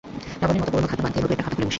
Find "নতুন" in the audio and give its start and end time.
1.23-1.31